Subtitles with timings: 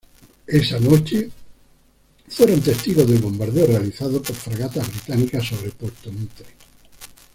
[0.47, 1.29] Esa noche
[2.27, 6.47] fueron testigos del bombardeo realizado por fragatas británicas sobre Puerto Mitre.